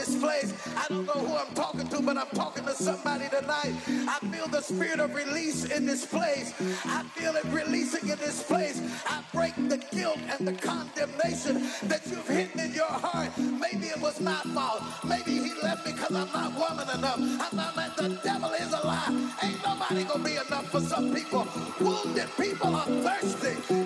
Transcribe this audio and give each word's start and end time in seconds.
this 0.00 0.16
place. 0.20 0.54
I 0.76 0.88
don't 0.88 1.06
know 1.06 1.20
who 1.26 1.36
I'm 1.36 1.54
talking 1.54 1.86
to, 1.88 2.00
but 2.02 2.16
I'm 2.16 2.28
talking 2.34 2.64
to 2.64 2.74
somebody 2.74 3.28
tonight. 3.28 3.74
I 4.08 4.18
feel 4.32 4.48
the 4.48 4.62
spirit 4.62 5.00
of 5.00 5.14
release 5.14 5.64
in 5.66 5.86
this 5.86 6.06
place. 6.06 6.54
I 6.86 7.02
feel 7.14 7.36
it 7.36 7.44
releasing 7.52 8.08
in 8.08 8.18
this 8.18 8.42
place. 8.42 8.80
I 9.06 9.22
break 9.34 9.54
the 9.68 9.78
guilt 9.92 10.18
and 10.30 10.48
the 10.48 10.54
condemnation 10.54 11.68
that 11.84 12.02
you've 12.06 12.26
hidden 12.28 12.60
in 12.60 12.72
your 12.74 12.86
heart. 13.06 13.30
Maybe 13.38 13.86
it 13.88 14.00
was 14.00 14.20
my 14.20 14.40
fault. 14.54 14.82
Maybe 15.04 15.32
he 15.32 15.52
left 15.62 15.86
me 15.86 15.92
because 15.92 16.16
I'm 16.16 16.32
not 16.32 16.54
woman 16.58 16.88
enough. 16.98 17.20
I'm 17.20 17.56
not 17.56 17.76
like 17.76 17.96
the 17.96 18.08
devil 18.24 18.50
is 18.52 18.72
a 18.72 18.86
lie. 18.86 19.30
Ain't 19.42 19.62
nobody 19.64 20.04
gonna 20.04 20.24
be 20.24 20.36
enough 20.36 20.68
for 20.70 20.80
some 20.80 21.14
people. 21.14 21.46
Wounded 21.80 22.28
people 22.38 22.74
are 22.74 22.86
thirsty. 22.86 23.79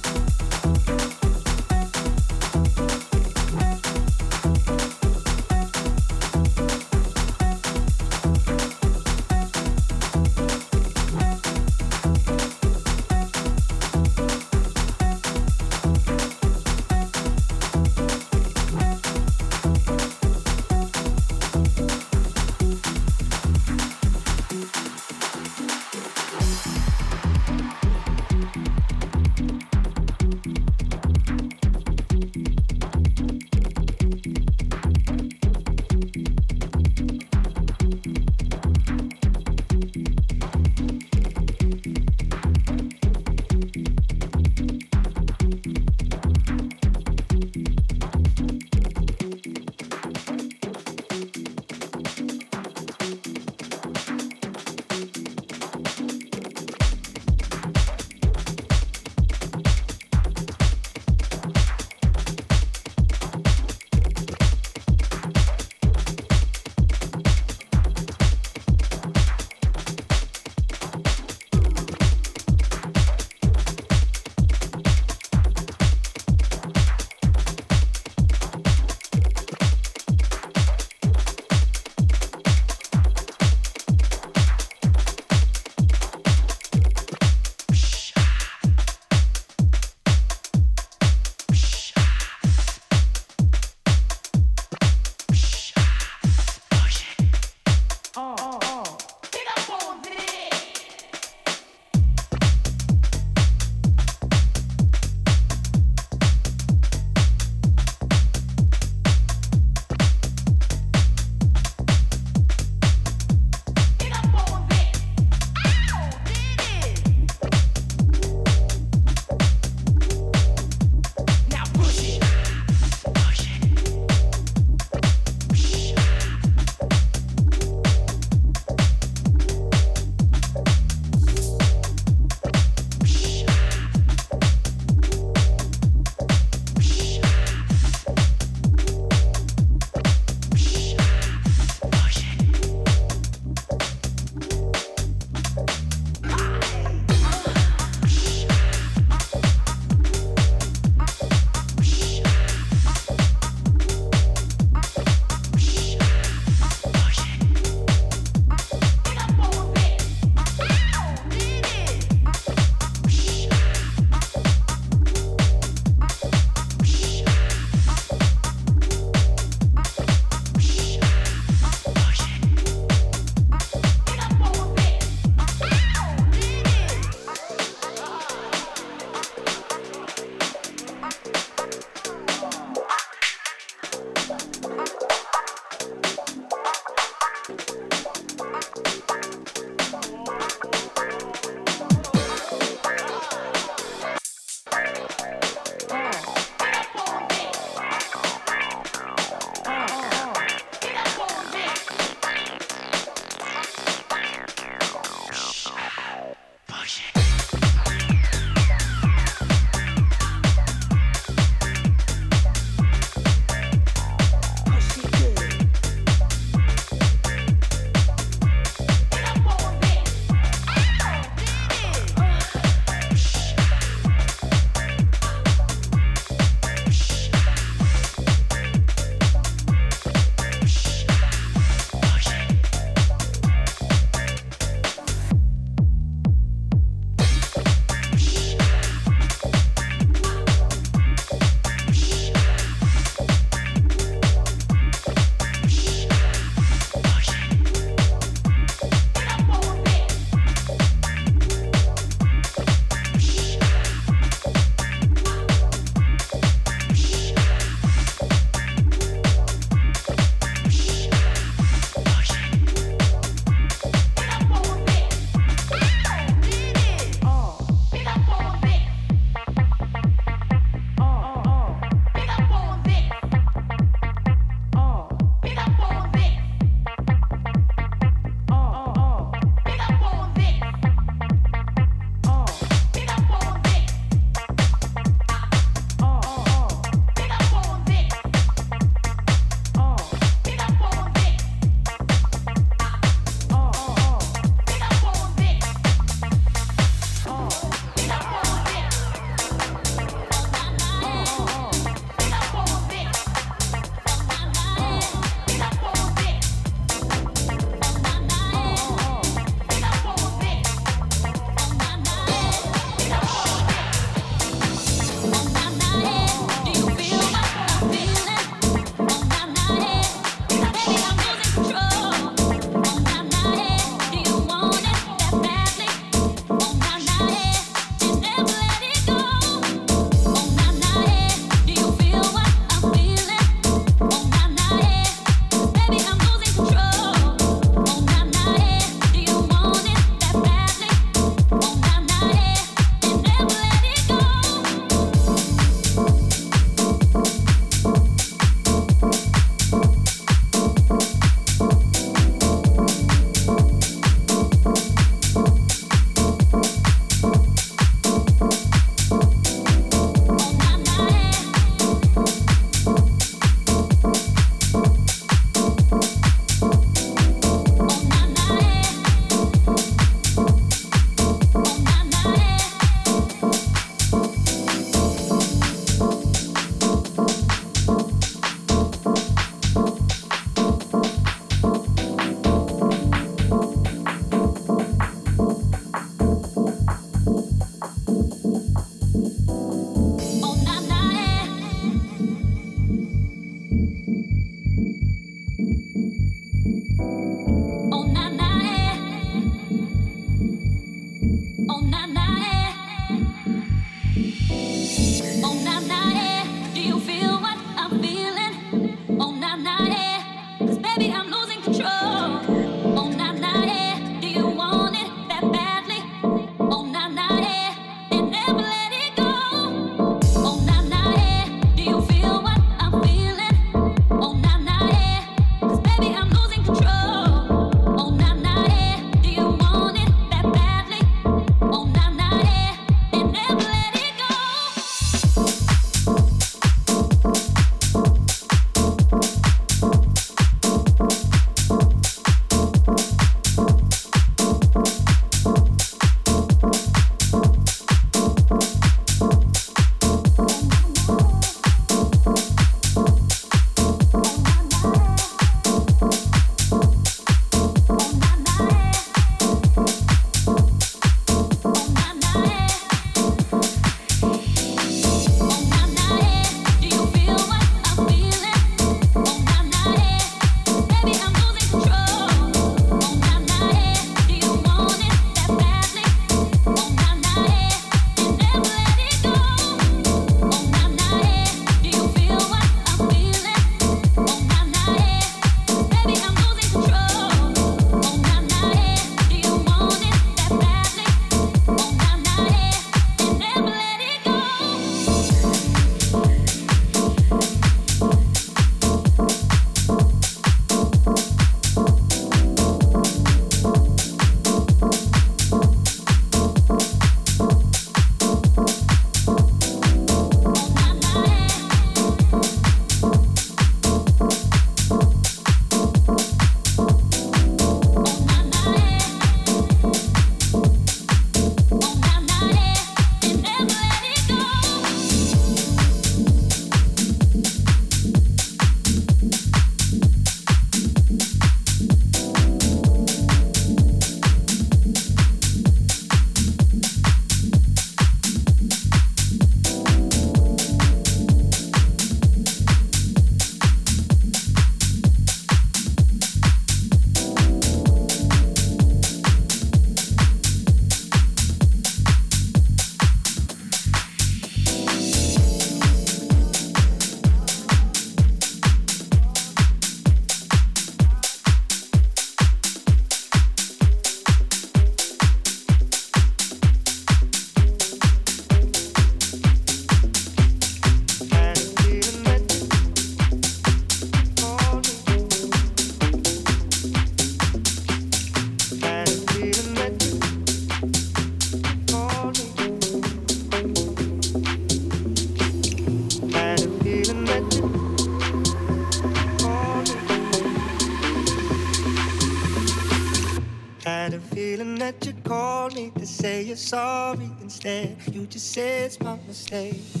just 598.31 598.53
say 598.53 598.85
it's 598.85 598.97
my 599.01 599.17
mistake. 599.27 600.00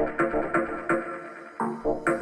Thank 0.00 0.20
you. 2.08 2.19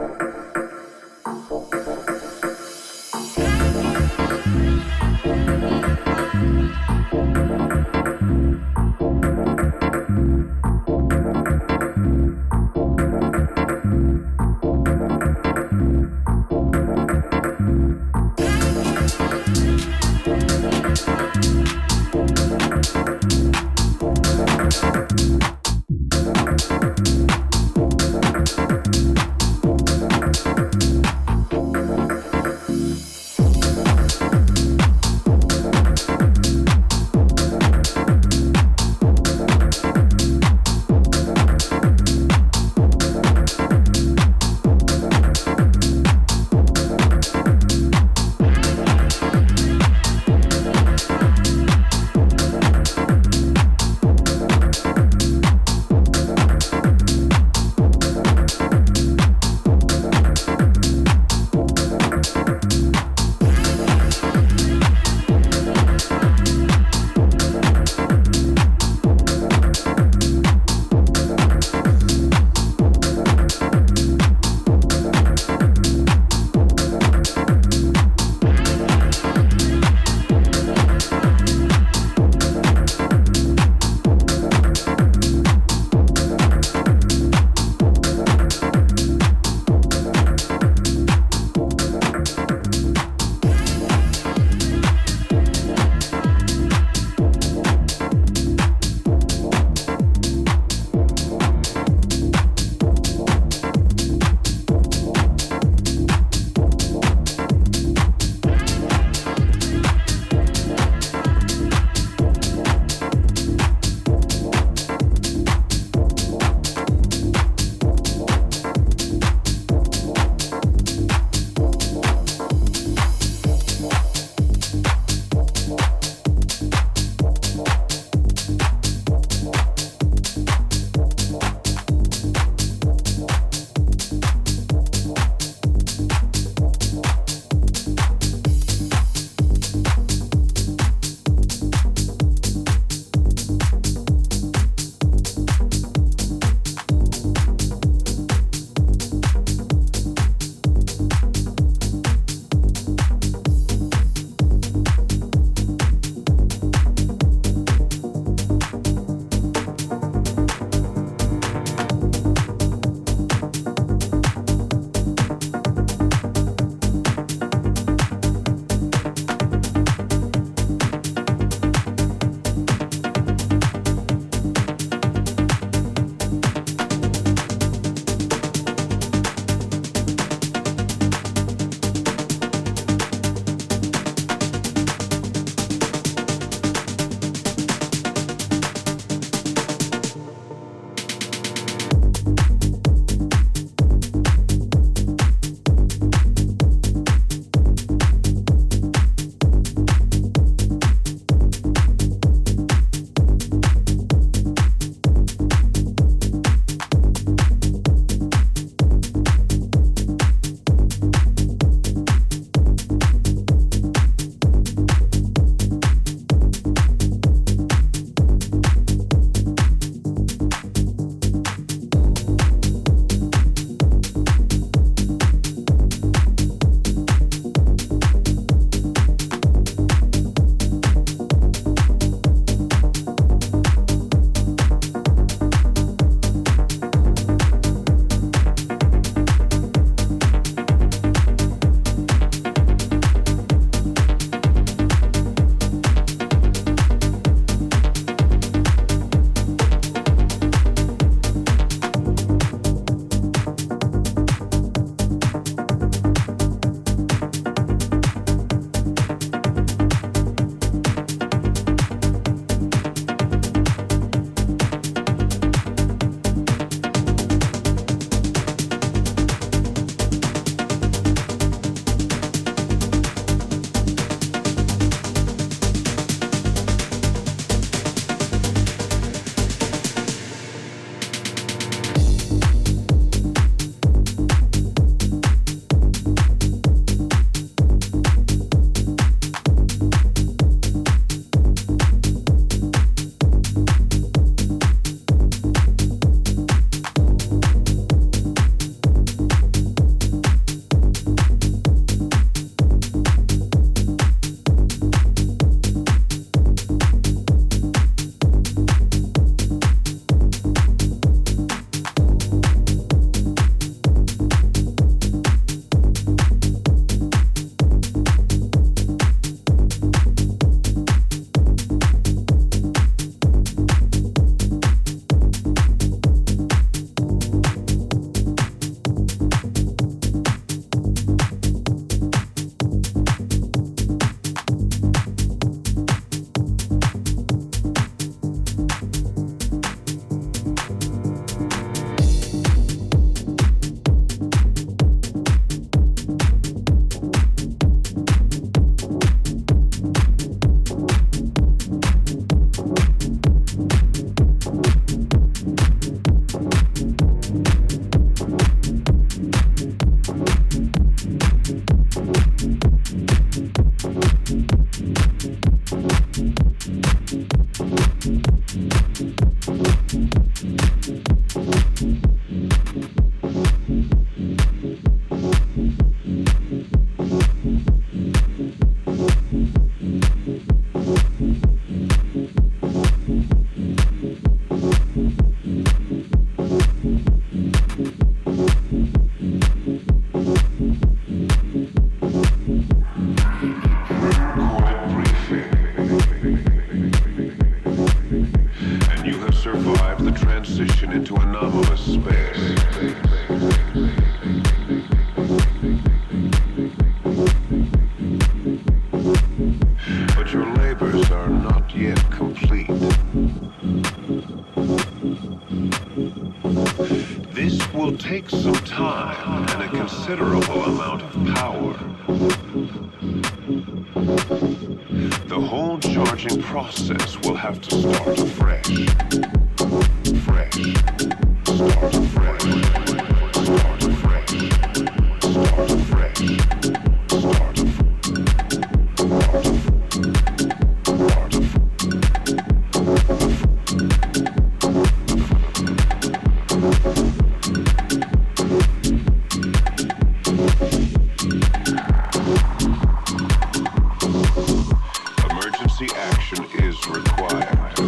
takes 418.08 418.32
so 418.42 418.57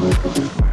louco, 0.01 0.70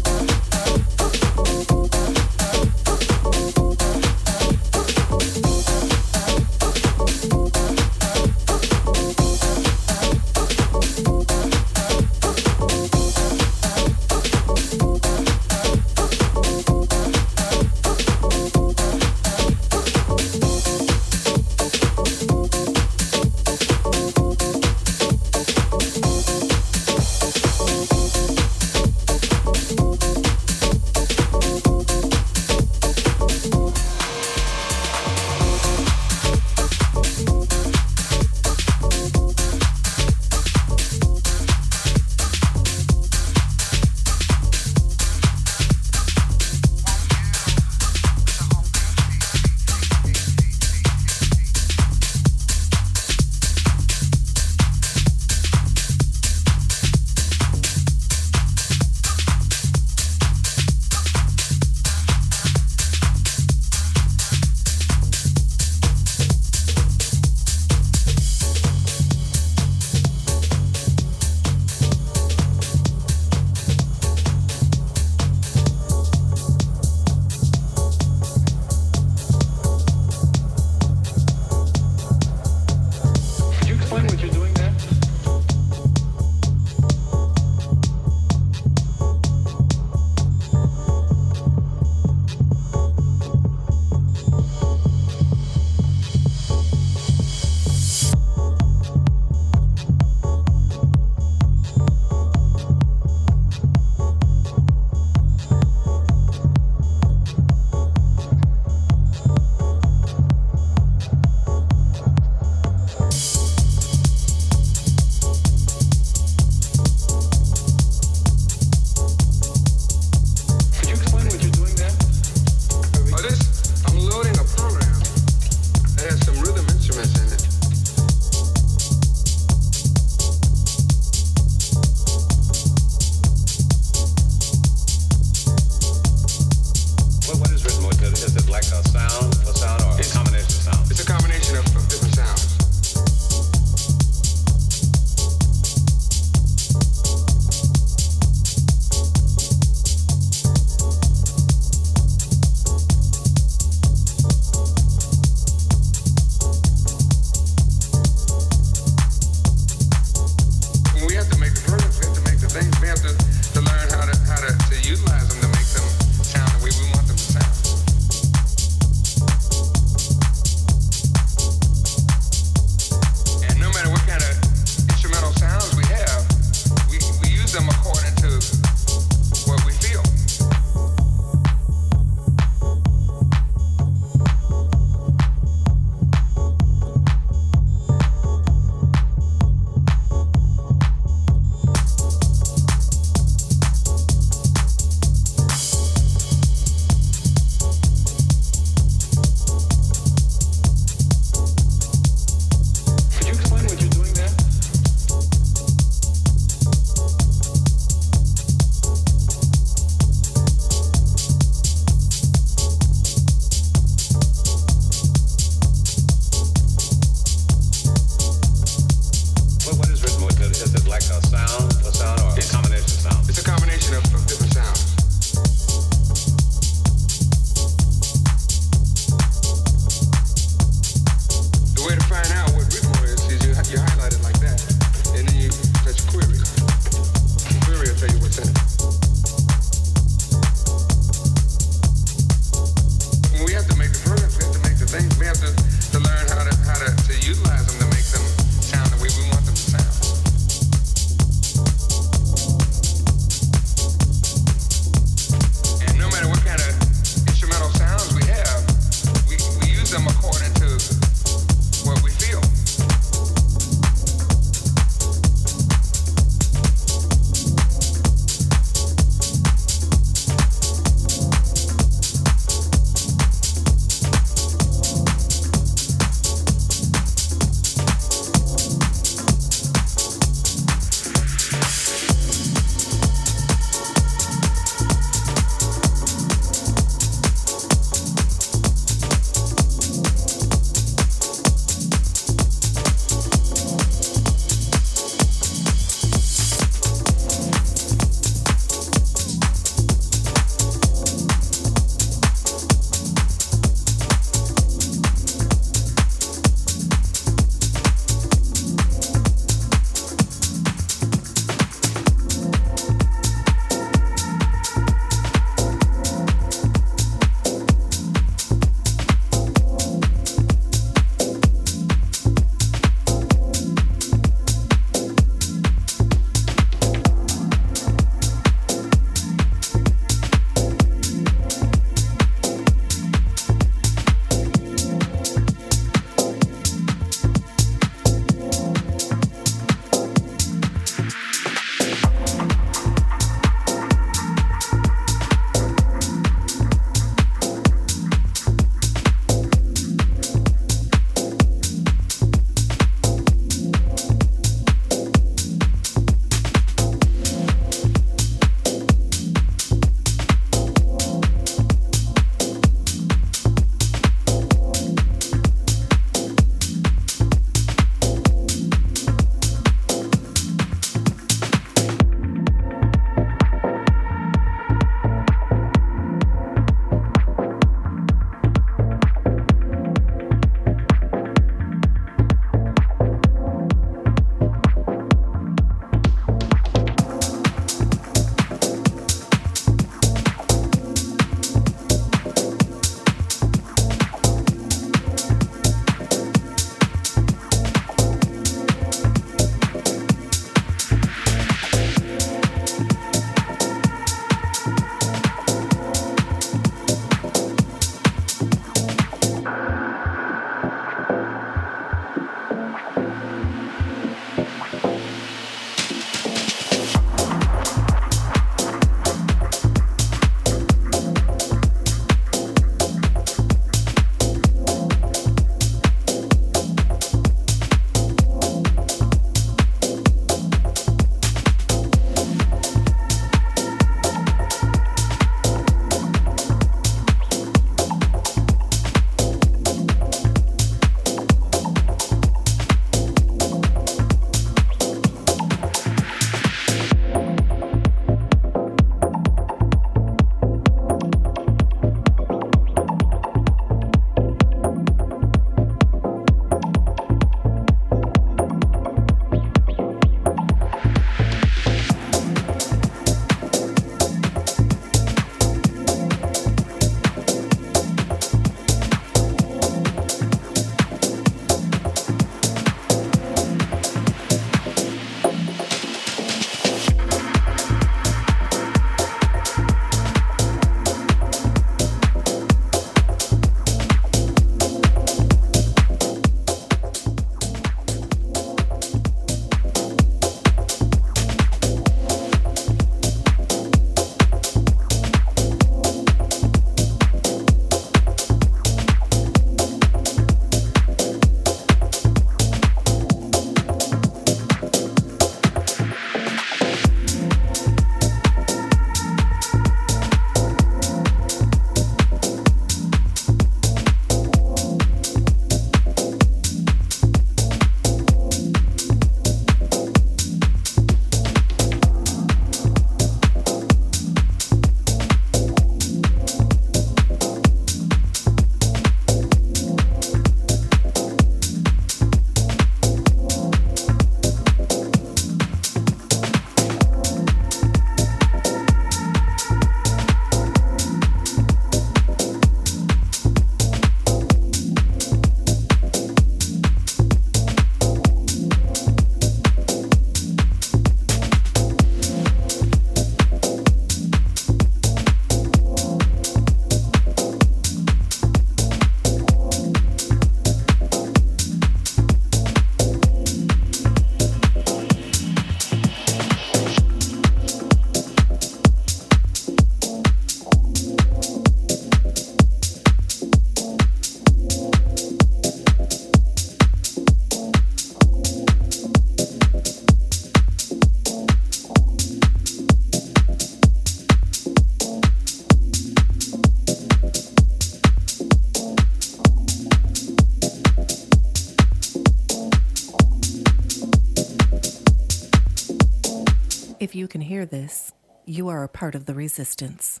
you 596.96 597.06
can 597.06 597.20
hear 597.20 597.44
this, 597.44 597.92
you 598.24 598.48
are 598.48 598.64
a 598.64 598.68
part 598.68 598.94
of 598.94 599.04
the 599.04 599.14
resistance. 599.14 600.00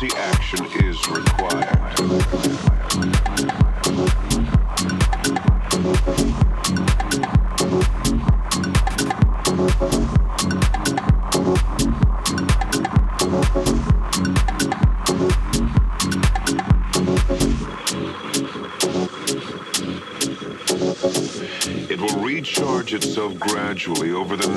The 0.00 0.14
action 0.16 0.64
is 0.84 1.08
required. 1.08 1.88
itself 22.94 23.38
gradually 23.38 24.12
over 24.12 24.36
the 24.36 24.48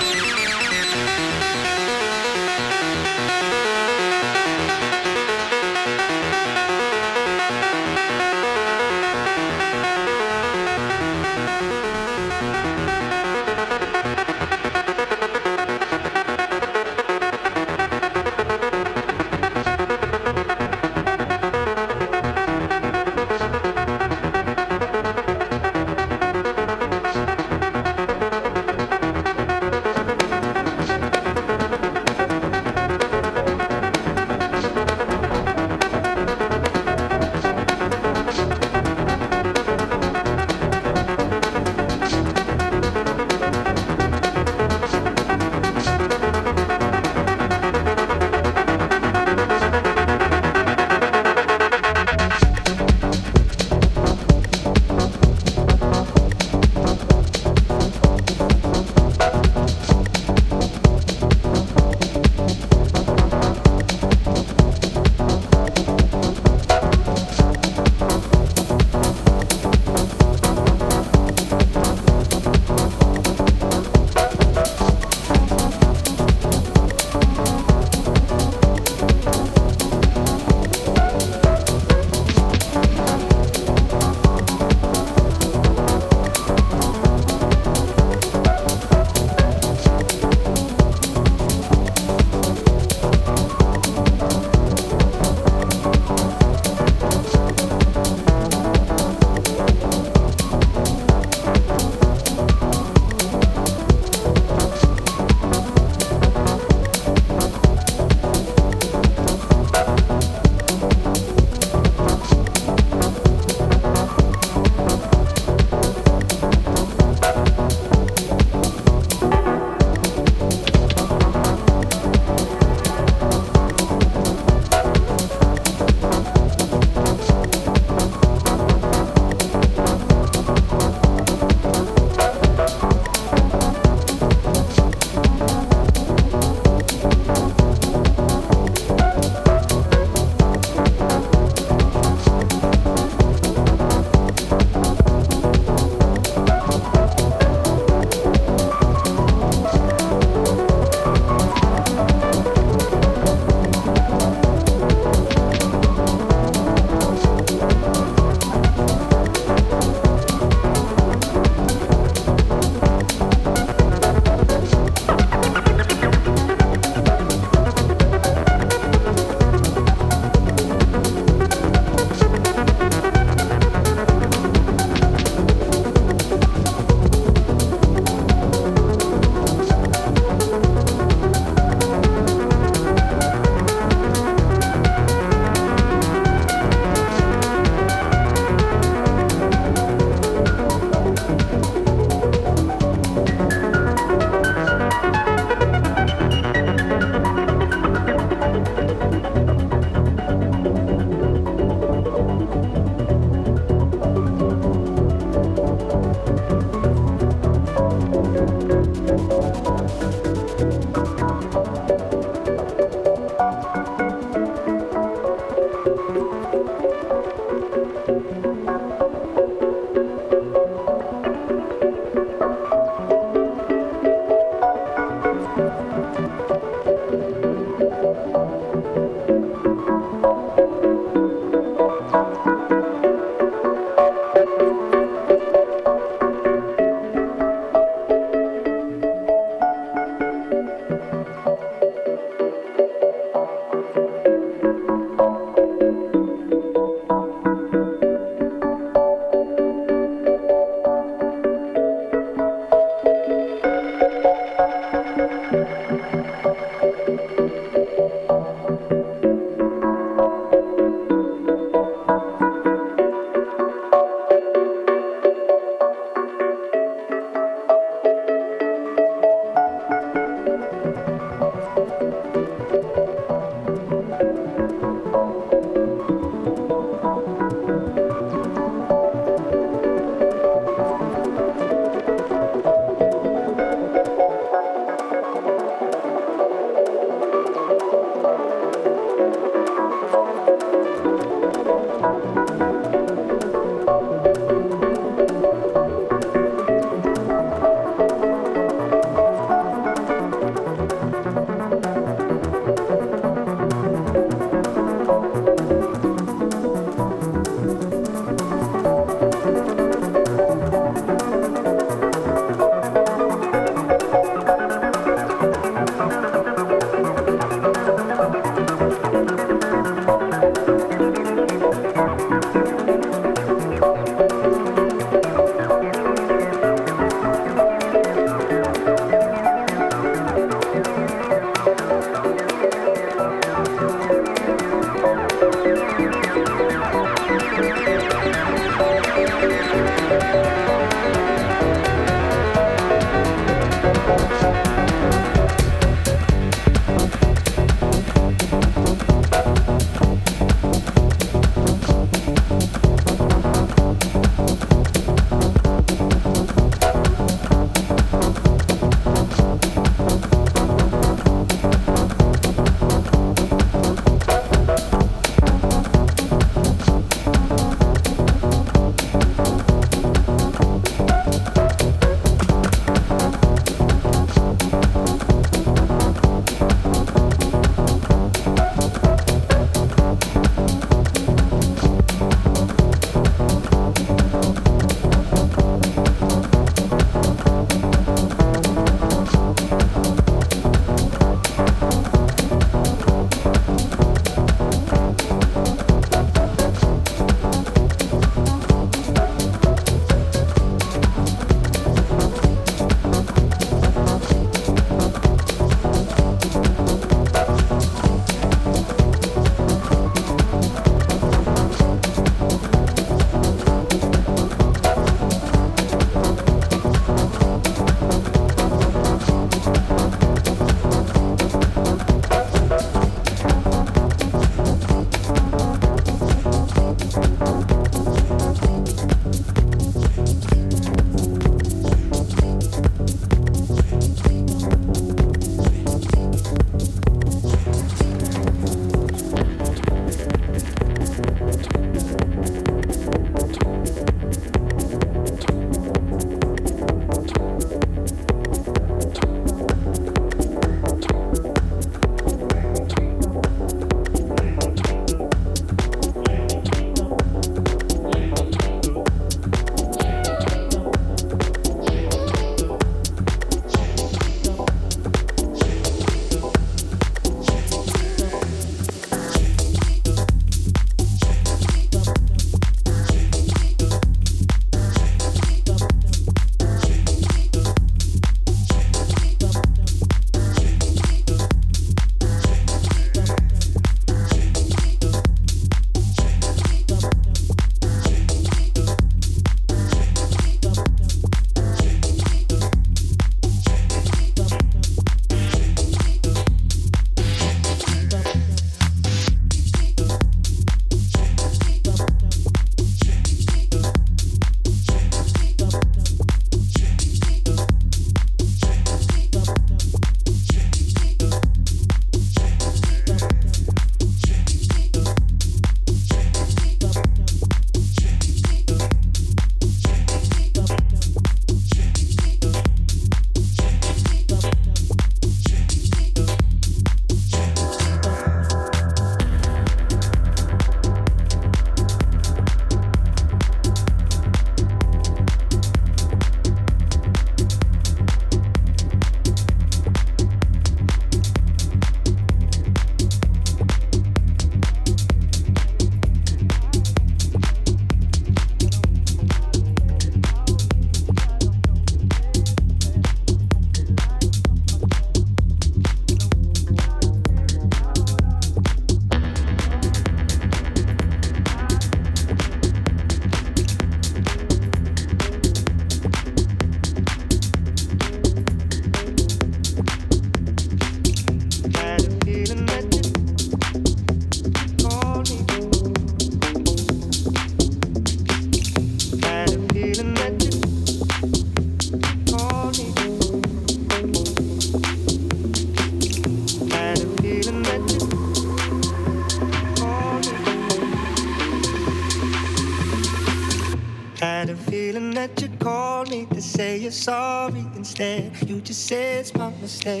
you 598.61 598.67
just 598.67 598.85
say 598.85 599.15
it's 599.17 599.33
my 599.33 599.49
mistake. 599.59 600.00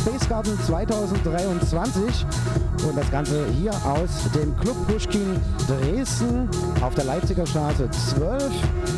Space 0.00 0.28
Garden 0.30 0.58
2023 0.66 2.24
und 2.88 2.96
das 2.96 3.10
Ganze 3.10 3.44
hier 3.48 3.72
aus 3.84 4.30
dem 4.34 4.56
Club 4.56 4.74
Pushkin 4.86 5.38
Dresden 5.68 6.48
auf 6.80 6.94
der 6.94 7.04
Leipziger 7.04 7.44
Straße 7.44 7.90
12. 7.90 8.50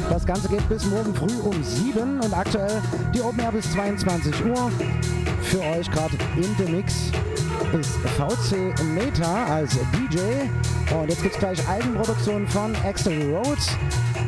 Das 0.08 0.24
Ganze 0.24 0.48
geht 0.48 0.68
bis 0.68 0.86
morgen 0.86 1.12
früh 1.12 1.34
um 1.42 1.60
7 1.60 2.20
und 2.20 2.32
aktuell 2.32 2.80
die 3.12 3.20
Open 3.20 3.40
Air 3.40 3.50
bis 3.50 3.72
22 3.72 4.32
Uhr. 4.46 4.70
Für 5.42 5.60
euch 5.60 5.90
gerade 5.90 6.16
in 6.36 6.56
dem 6.56 6.76
Mix 6.76 6.94
ist 7.72 7.96
VC 8.16 8.72
Meta 8.94 9.46
als 9.46 9.72
DJ 9.92 10.20
und 10.94 11.08
jetzt 11.08 11.22
gibt 11.22 11.34
es 11.34 11.40
gleich 11.40 11.68
Eigenproduktionen 11.68 12.46
von 12.46 12.76
Axel 12.84 13.34
Rhodes 13.34 13.70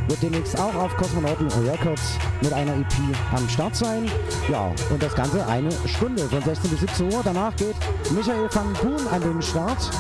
wird 0.09 0.23
demnächst 0.23 0.59
auch 0.59 0.75
auf 0.75 0.97
Kosmonauten 0.97 1.49
Records 1.67 2.19
mit 2.41 2.53
einer 2.53 2.75
EP 2.75 2.95
am 3.35 3.49
Start 3.49 3.77
sein. 3.77 4.11
Ja, 4.49 4.73
und 4.91 5.03
das 5.03 5.15
Ganze 5.15 5.47
eine 5.47 5.71
Stunde 5.87 6.25
von 6.25 6.43
16 6.43 6.71
bis 6.71 6.81
17 6.81 7.13
Uhr. 7.13 7.21
Danach 7.25 7.55
geht 7.57 7.77
Michael 8.11 8.49
van 8.53 8.75
Kuhn 8.75 9.07
an 9.13 9.21
den 9.21 9.41
Start 9.43 9.91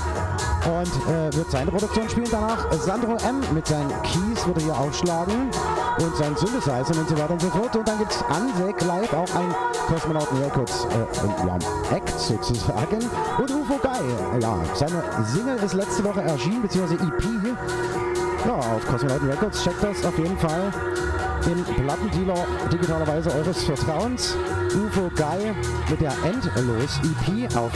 und 0.66 1.12
äh, 1.12 1.36
wird 1.36 1.51
seine 1.51 1.70
Produktion 1.70 2.09
spielen. 2.09 2.28
Danach 2.31 2.72
Sandro 2.72 3.16
M 3.26 3.43
mit 3.52 3.66
seinen 3.66 3.90
Keys 4.02 4.47
wird 4.47 4.59
er 4.59 4.64
hier 4.64 4.78
aufschlagen 4.78 5.51
und 5.98 6.16
seinen 6.16 6.36
Synthesizer 6.36 6.98
und 6.98 7.09
so 7.09 7.18
weiter 7.18 7.32
und 7.32 7.40
so 7.40 7.48
fort. 7.48 7.76
Und 7.76 7.89
dann 7.89 7.98
gibt 7.98 8.12
es 8.12 8.22
Ansek 8.22 8.82
live, 8.85 9.12
auch 9.12 9.35
ein 9.35 9.55
Kosmonauten 9.86 10.43
Records 10.43 10.86
äh, 10.90 11.47
ja, 11.47 11.59
Act 11.97 12.18
sozusagen. 12.18 12.98
Und 13.39 13.51
UFO 13.51 13.78
Guy, 13.82 14.40
ja, 14.40 14.59
seine 14.74 15.02
Single 15.26 15.56
ist 15.56 15.74
letzte 15.74 16.05
Woche 16.05 16.22
erschienen, 16.22 16.62
beziehungsweise 16.62 17.02
EP 17.02 17.34
auf 18.75 18.87
Cosmonauten 18.87 19.31
Records 19.31 19.63
checkt 19.63 19.83
das 19.83 20.05
auf 20.05 20.19
jeden 20.19 20.37
Fall 20.37 20.73
im 21.47 21.65
Plattendealer 21.85 22.47
digitalerweise 22.73 23.33
eures 23.33 23.63
Vertrauens. 23.63 24.37
UFO 24.75 25.09
Guy 25.15 25.53
mit 25.89 26.01
der 26.01 26.13
Endlos 26.25 26.99
EP 27.05 27.57
auf 27.57 27.71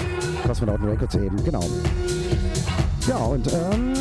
Cosmonauten 0.45 0.89
Records 0.89 1.15
eben, 1.15 1.43
genau. 1.45 1.65
Ja, 3.07 3.17
und 3.17 3.47
ähm, 3.53 3.95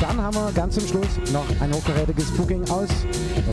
dann 0.00 0.20
haben 0.20 0.34
wir 0.34 0.50
ganz 0.52 0.74
zum 0.74 0.86
Schluss 0.86 1.30
noch 1.32 1.44
ein 1.60 1.72
hochkarätiges 1.72 2.32
Booking 2.32 2.68
aus 2.70 2.88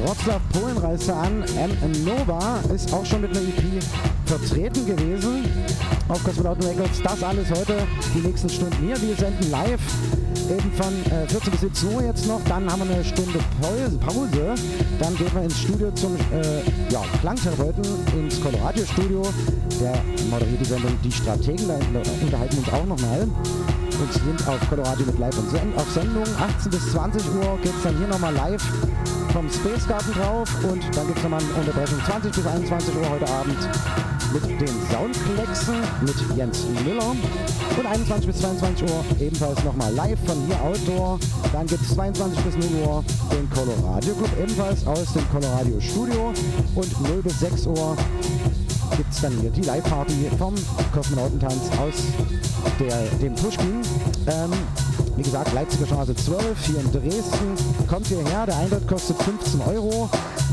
Wroclaw, 0.03 0.40
Polen 0.53 0.78
reist 0.78 1.10
er 1.10 1.18
an. 1.18 1.44
M. 1.57 2.03
Nova 2.03 2.60
ist 2.74 2.91
auch 2.91 3.06
schon 3.06 3.22
mit 3.22 3.38
einer 3.38 3.48
EP 3.48 3.84
vertreten 4.26 4.86
gewesen 4.86 5.45
auf 6.07 6.24
Cosmonauten 6.24 6.66
Records. 6.66 7.02
Das 7.03 7.22
alles 7.22 7.52
heute, 7.52 7.78
die 8.16 8.26
nächsten 8.26 8.49
Stunden 8.49 8.78
hier. 8.82 8.99
Wir 8.99 9.16
senden 9.16 9.52
live 9.52 9.80
eben 10.49 10.71
von 10.73 10.93
äh, 11.11 11.27
14 11.27 11.51
bis 11.51 11.61
17 11.61 11.93
Uhr 11.93 12.03
jetzt 12.03 12.27
noch. 12.27 12.41
Dann 12.45 12.69
haben 12.71 12.88
wir 12.88 12.95
eine 12.95 13.03
Stunde 13.03 13.39
Pause. 13.61 14.55
Dann 14.99 15.15
gehen 15.15 15.31
wir 15.34 15.43
ins 15.43 15.59
Studio 15.59 15.91
zum 15.91 16.15
äh, 16.15 16.61
ja, 16.91 17.01
Klangtherapeuten, 17.21 17.84
ins 18.17 18.41
Colorado 18.41 18.81
Studio. 18.85 19.21
Der 19.80 19.93
moderiert 20.30 20.59
die 20.59 20.65
Sendung 20.65 20.91
Die 21.03 21.11
Strategen. 21.11 21.67
Da 21.67 21.76
unterhalten 21.76 22.57
wir 22.57 22.59
uns 22.59 22.73
auch 22.73 22.85
nochmal. 22.85 23.21
Und 23.21 24.13
sind 24.13 24.47
auf 24.47 24.59
Colorado 24.69 25.03
mit 25.03 25.19
live 25.19 25.38
und 25.38 25.49
Send 25.49 25.77
auf 25.77 25.91
Sendung. 25.91 26.23
18 26.23 26.71
bis 26.71 26.91
20 26.91 27.21
Uhr 27.35 27.59
geht 27.61 27.76
es 27.76 27.84
dann 27.84 27.97
hier 27.97 28.07
nochmal 28.07 28.34
live 28.34 28.63
vom 29.34 29.49
Space 29.49 29.88
Garden 29.88 30.13
drauf. 30.13 30.49
Und 30.63 30.84
dann 30.95 31.05
gibt 31.07 31.17
es 31.17 31.23
nochmal 31.23 31.41
eine 31.41 31.53
Unterbrechung 31.53 31.99
20 32.05 32.31
bis 32.31 32.45
21 32.45 32.95
Uhr 32.95 33.09
heute 33.09 33.27
Abend 33.30 33.57
mit 34.34 34.43
den 34.43 34.76
Soundklecksen 34.91 35.76
mit 36.01 36.38
Jens 36.38 36.65
Müller. 36.85 37.15
Und 37.77 37.85
21 37.85 38.27
bis 38.27 38.38
22 38.39 38.89
Uhr 38.89 39.03
ebenfalls 39.19 39.64
nochmal 39.64 39.93
live 39.93 40.19
von 40.26 40.38
hier 40.45 40.61
Outdoor. 40.61 41.19
Dann 41.51 41.65
gibt 41.68 41.81
es 41.81 41.95
22 41.95 42.39
bis 42.43 42.56
0 42.56 42.64
Uhr 42.85 43.03
den 43.31 43.49
Colorado 43.49 44.14
Club 44.14 44.30
ebenfalls 44.41 44.85
aus 44.85 45.14
dem 45.14 45.27
Colorado 45.30 45.80
Studio. 45.80 46.34
Und 46.76 47.01
0 47.01 47.22
bis 47.23 47.39
6 47.39 47.68
Uhr 47.68 47.95
gibt 48.97 49.14
es 49.14 49.22
dann 49.22 49.31
hier 49.39 49.49
die 49.49 49.61
Live-Party 49.61 50.30
vom 50.38 50.53
Kosmonautentanz 50.93 51.69
aus 51.80 51.95
der, 52.80 53.06
dem 53.22 53.35
Pushkin. 53.35 53.81
Ähm, 54.27 54.51
wie 55.15 55.23
gesagt, 55.23 55.53
Leipziger 55.53 55.85
Straße 55.85 56.15
12 56.15 56.65
hier 56.65 56.80
in 56.80 56.91
Dresden. 56.91 57.88
Kommt 57.88 58.07
hierher, 58.07 58.45
der 58.45 58.57
Eintritt 58.57 58.88
kostet 58.88 59.22
15 59.23 59.61
Euro 59.61 60.10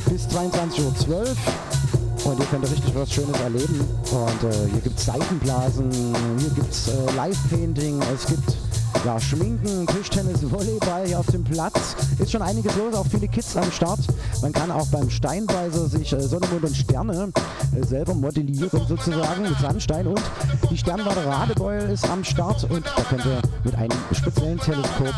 bis 0.08 0.26
22.12 0.28 1.08
Uhr. 1.08 1.26
Und 2.26 2.40
ihr 2.40 2.46
könnt 2.46 2.68
richtig 2.68 2.92
was 2.96 3.12
Schönes 3.12 3.38
erleben. 3.38 3.80
Und 4.10 4.50
äh, 4.50 4.68
hier 4.72 4.80
gibt 4.80 4.98
es 4.98 5.06
Seifenblasen, 5.06 5.92
hier 6.38 6.50
gibt 6.50 6.72
es 6.72 6.88
äh, 6.88 7.16
Live-Painting, 7.16 8.02
es 8.12 8.26
gibt 8.26 8.56
ja, 9.04 9.20
Schminken, 9.20 9.86
Tischtennis, 9.86 10.50
Volleyball 10.50 11.06
hier 11.06 11.20
auf 11.20 11.26
dem 11.26 11.44
Platz. 11.44 11.94
Ist 12.18 12.32
schon 12.32 12.42
einiges 12.42 12.74
los, 12.74 12.94
auch 12.94 13.06
viele 13.06 13.28
Kids 13.28 13.56
am 13.56 13.70
Start. 13.70 14.00
Man 14.42 14.52
kann 14.52 14.72
auch 14.72 14.86
beim 14.88 15.08
Steinweiser 15.08 15.86
sich 15.86 16.12
äh, 16.12 16.20
Sonne, 16.20 16.48
Mond 16.50 16.64
und 16.64 16.76
Sterne 16.76 17.32
äh, 17.78 17.86
selber 17.86 18.14
modellieren 18.14 18.80
sozusagen 18.88 19.42
mit 19.42 19.56
Sandstein. 19.60 20.08
Und 20.08 20.20
die 20.68 20.76
Sternwarte 20.76 21.24
Radebeul 21.24 21.90
ist 21.92 22.10
am 22.10 22.24
Start 22.24 22.64
und 22.64 22.84
da 22.84 23.02
könnt 23.04 23.24
ihr 23.24 23.40
mit 23.62 23.76
einem 23.76 23.96
speziellen 24.12 24.58
Teleskop 24.58 25.14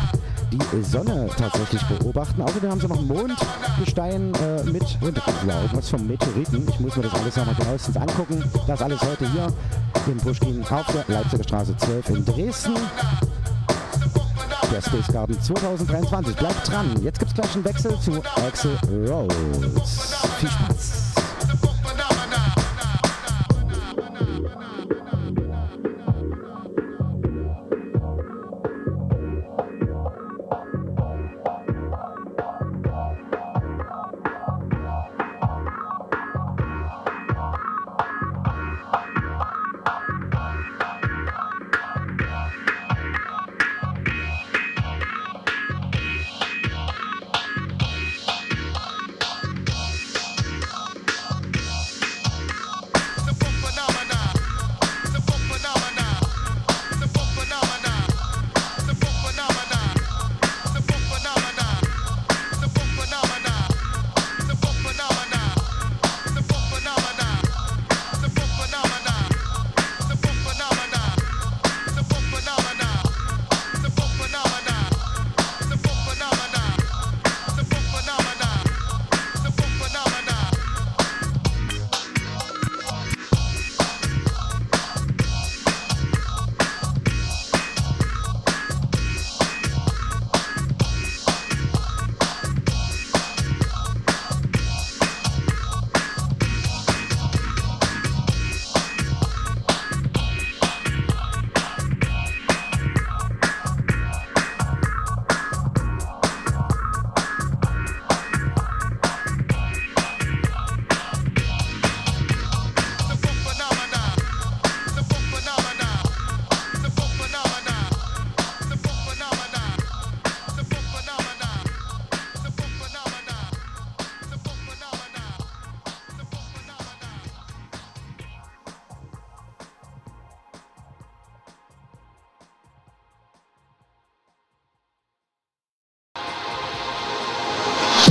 die 0.51 0.83
Sonne 0.83 1.29
tatsächlich 1.37 1.81
beobachten. 1.83 2.41
Außerdem 2.41 2.71
haben 2.71 2.81
sie 2.81 2.87
noch 2.87 3.01
Mondgestein 3.01 4.33
äh, 4.33 4.63
mit 4.63 4.83
und 5.01 5.17
ja, 5.47 5.61
irgendwas 5.61 5.89
vom 5.89 6.07
Meteoriten. 6.07 6.67
Ich 6.67 6.79
muss 6.79 6.95
mir 6.95 7.03
das 7.03 7.13
alles 7.13 7.35
nochmal 7.35 7.55
genauestens 7.55 7.97
angucken. 7.97 8.43
Das 8.67 8.81
alles 8.81 9.01
heute 9.01 9.29
hier 9.31 9.47
im 10.07 10.17
Pushkin 10.17 10.63
auf 10.63 10.85
der 10.87 11.15
Leipziger 11.15 11.43
Straße 11.43 11.77
12 11.77 12.09
in 12.09 12.25
Dresden. 12.25 12.75
Der 14.71 14.81
Space 14.81 15.07
Garden 15.11 15.41
2023. 15.41 16.35
Bleibt 16.35 16.67
dran. 16.71 16.91
Jetzt 17.01 17.19
gibt 17.19 17.31
es 17.31 17.35
gleich 17.35 17.55
einen 17.55 17.65
Wechsel 17.65 17.99
zu 17.99 18.21
Axel 18.45 18.77
Rose. 19.07 19.35
Viel 20.39 20.49
Spaß. 20.49 21.08